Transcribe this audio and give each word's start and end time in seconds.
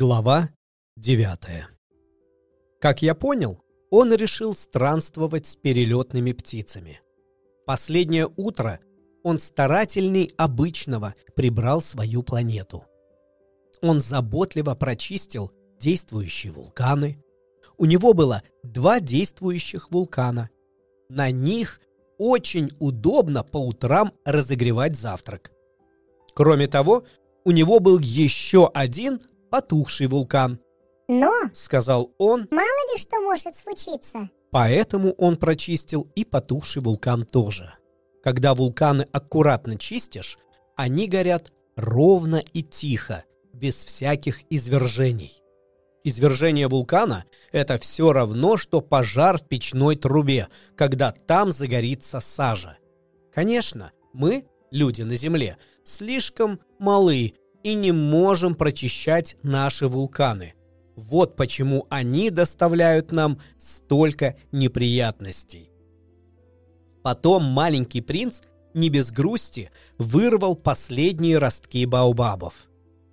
Глава 0.00 0.50
9 0.96 1.66
Как 2.80 3.02
я 3.02 3.16
понял, 3.16 3.58
он 3.90 4.14
решил 4.14 4.54
странствовать 4.54 5.46
с 5.46 5.56
перелетными 5.56 6.30
птицами. 6.30 7.00
Последнее 7.66 8.28
утро 8.36 8.78
он 9.24 9.40
старательней 9.40 10.32
обычного 10.36 11.16
прибрал 11.34 11.82
свою 11.82 12.22
планету. 12.22 12.84
Он 13.82 14.00
заботливо 14.00 14.76
прочистил 14.76 15.50
действующие 15.80 16.52
вулканы. 16.52 17.20
У 17.76 17.84
него 17.84 18.12
было 18.12 18.44
два 18.62 19.00
действующих 19.00 19.90
вулкана. 19.90 20.48
На 21.08 21.32
них 21.32 21.80
очень 22.18 22.70
удобно 22.78 23.42
по 23.42 23.56
утрам 23.56 24.12
разогревать 24.24 24.94
завтрак. 24.94 25.50
Кроме 26.36 26.68
того, 26.68 27.02
у 27.44 27.50
него 27.50 27.80
был 27.80 27.98
еще 27.98 28.70
один 28.72 29.20
потухший 29.50 30.06
вулкан. 30.06 30.58
Но, 31.08 31.32
Сказал 31.54 32.12
он, 32.18 32.46
мало 32.50 32.92
ли 32.92 32.98
что 32.98 33.20
может 33.20 33.54
случиться. 33.58 34.28
поэтому 34.50 35.12
он 35.12 35.36
прочистил 35.36 36.06
и 36.14 36.24
потухший 36.24 36.82
вулкан 36.82 37.24
тоже. 37.24 37.72
Когда 38.22 38.54
вулканы 38.54 39.06
аккуратно 39.12 39.78
чистишь, 39.78 40.38
они 40.76 41.08
горят 41.08 41.52
ровно 41.76 42.42
и 42.52 42.62
тихо, 42.62 43.24
без 43.52 43.84
всяких 43.84 44.40
извержений. 44.50 45.42
Извержение 46.04 46.68
вулкана– 46.68 47.24
это 47.52 47.78
все 47.78 48.12
равно, 48.12 48.56
что 48.56 48.80
пожар 48.80 49.38
в 49.38 49.46
печной 49.48 49.96
трубе, 49.96 50.48
когда 50.76 51.10
там 51.12 51.52
загорится 51.52 52.20
сажа. 52.20 52.76
Конечно, 53.32 53.92
мы, 54.12 54.46
люди 54.70 55.02
на 55.02 55.16
Земле, 55.16 55.56
слишком 55.84 56.60
малы 56.78 57.34
и 57.68 57.74
не 57.74 57.92
можем 57.92 58.54
прочищать 58.54 59.36
наши 59.42 59.88
вулканы. 59.88 60.54
Вот 60.96 61.36
почему 61.36 61.86
они 61.90 62.30
доставляют 62.30 63.12
нам 63.12 63.38
столько 63.58 64.36
неприятностей. 64.52 65.70
Потом 67.02 67.44
маленький 67.44 68.00
принц 68.00 68.40
не 68.74 68.88
без 68.88 69.12
грусти 69.12 69.70
вырвал 69.98 70.56
последние 70.56 71.38
ростки 71.38 71.84
баобабов. 71.84 72.66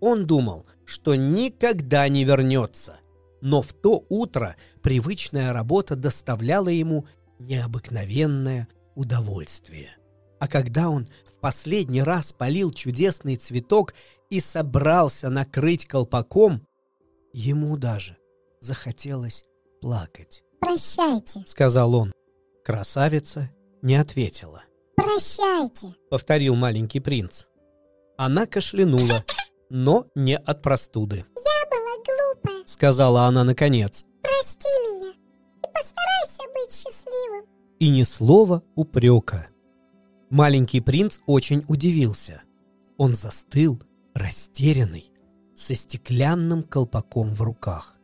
Он 0.00 0.26
думал, 0.26 0.64
что 0.84 1.16
никогда 1.16 2.08
не 2.08 2.24
вернется. 2.24 2.96
Но 3.42 3.62
в 3.62 3.72
то 3.72 4.04
утро 4.08 4.56
привычная 4.80 5.52
работа 5.52 5.96
доставляла 5.96 6.68
ему 6.68 7.06
необыкновенное 7.38 8.68
удовольствие. 8.94 9.90
А 10.38 10.48
когда 10.48 10.88
он 10.88 11.08
в 11.26 11.38
последний 11.38 12.02
раз 12.02 12.32
полил 12.32 12.72
чудесный 12.72 13.36
цветок 13.36 13.94
и 14.30 14.40
собрался 14.40 15.28
накрыть 15.28 15.86
колпаком, 15.86 16.66
ему 17.32 17.76
даже 17.76 18.16
захотелось 18.60 19.44
плакать, 19.80 20.42
Прощайте, 20.60 21.44
сказал 21.46 21.94
он. 21.94 22.12
Красавица 22.64 23.50
не 23.82 23.94
ответила. 23.94 24.64
прощайте. 24.96 25.94
Повторил 26.10 26.56
маленький 26.56 26.98
принц. 26.98 27.44
Она 28.16 28.46
кашлянула, 28.46 29.24
но 29.70 30.06
не 30.16 30.36
от 30.36 30.62
простуды. 30.62 31.18
Я 31.36 31.70
была 31.70 31.96
глупая. 32.04 32.66
Сказала 32.66 33.26
она 33.26 33.44
наконец. 33.44 34.04
Прости 34.22 34.66
меня 34.66 35.10
и 35.12 35.68
постарайся 35.72 36.52
быть 36.54 36.72
счастливым. 36.74 37.46
И 37.78 37.88
ни 37.90 38.02
слова 38.02 38.64
упрека. 38.74 39.46
Маленький 40.30 40.80
принц 40.80 41.18
очень 41.26 41.62
удивился. 41.68 42.42
Он 42.96 43.14
застыл, 43.14 43.80
растерянный, 44.16 45.12
со 45.54 45.74
стеклянным 45.74 46.62
колпаком 46.62 47.34
в 47.34 47.42
руках. 47.42 47.96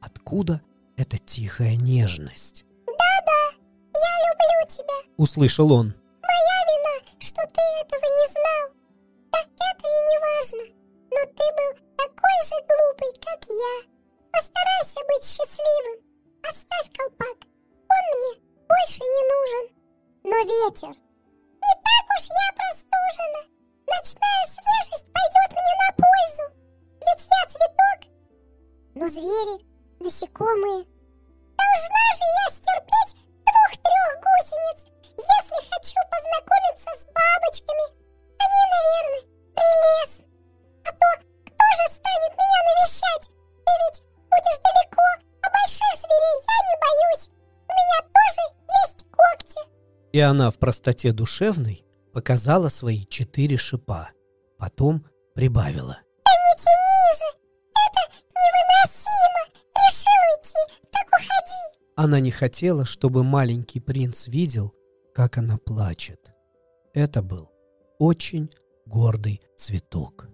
Откуда 0.00 0.60
эта 0.96 1.18
тихая 1.18 1.76
нежность? 1.76 2.64
Я 2.88 4.12
люблю 4.26 4.58
тебя. 4.68 4.98
Услышал 5.16 5.72
он. 5.72 5.94
Моя 6.22 6.58
вина, 6.68 6.94
что 7.20 7.42
ты 7.46 7.62
этого 7.80 8.06
не 8.18 8.26
знал. 8.34 8.64
Да 9.32 9.38
это 9.40 9.86
и 9.86 10.00
не 10.10 10.18
важно. 10.26 10.64
Но 11.10 11.20
ты 11.30 11.44
был 11.58 11.72
такой 11.96 12.38
же 12.44 12.58
глупый, 12.66 13.12
как 13.22 13.40
я. 13.48 13.74
Постарайся 14.32 15.00
быть 15.08 15.24
счастливым. 15.24 15.98
Оставь 16.42 16.90
колпак. 16.96 17.38
Он 17.88 18.04
мне 18.18 18.32
больше 18.68 19.02
не 19.02 19.22
нужен. 19.32 19.64
Но 20.24 20.36
ветер. 20.42 20.90
Не 20.90 21.74
так 21.86 22.06
уж 22.18 22.26
я 22.26 22.48
простужена. 22.58 23.55
Но 28.98 29.06
звери, 29.08 29.60
насекомые. 30.00 30.86
Должна 31.60 32.04
же 32.16 32.24
я 32.40 32.46
стерпеть 32.48 33.12
двух-трех 33.44 34.10
гусениц, 34.24 34.88
если 35.20 35.58
хочу 35.68 36.00
познакомиться 36.08 36.90
с 36.96 37.04
бабочками. 37.12 37.86
Они, 38.40 38.62
наверное, 38.72 39.24
прелестны. 39.52 40.24
А 40.80 40.90
то 40.92 41.08
кто 41.44 41.66
же 41.76 41.84
станет 41.92 42.32
меня 42.40 42.60
навещать? 42.68 43.24
Ты 43.66 43.72
ведь 43.84 44.00
будешь 44.32 44.60
далеко, 44.64 45.06
а 45.42 45.46
больших 45.52 45.92
зверей 46.00 46.38
я 46.48 46.58
не 46.64 46.76
боюсь. 46.80 47.28
У 47.68 47.72
меня 47.76 48.00
тоже 48.16 48.42
есть 48.80 49.04
когти. 49.12 49.60
И 50.12 50.20
она 50.20 50.50
в 50.50 50.58
простоте 50.58 51.12
душевной 51.12 51.84
показала 52.14 52.68
свои 52.68 53.04
четыре 53.04 53.58
шипа. 53.58 54.08
Потом 54.56 55.04
прибавила. 55.34 55.98
Она 61.96 62.20
не 62.20 62.30
хотела, 62.30 62.84
чтобы 62.84 63.24
маленький 63.24 63.80
принц 63.80 64.28
видел, 64.28 64.74
как 65.14 65.38
она 65.38 65.56
плачет. 65.56 66.34
Это 66.92 67.22
был 67.22 67.50
очень 67.98 68.50
гордый 68.84 69.40
цветок. 69.56 70.28